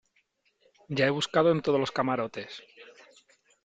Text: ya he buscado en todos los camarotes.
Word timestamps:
ya 0.89 1.05
he 1.07 1.11
buscado 1.11 1.51
en 1.51 1.61
todos 1.61 1.79
los 1.79 1.91
camarotes. 1.91 2.63